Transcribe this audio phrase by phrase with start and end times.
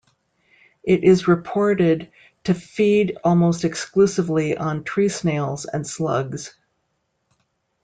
[0.81, 2.09] It is reported
[2.45, 6.55] to feed almost exclusively on tree snails and slugs.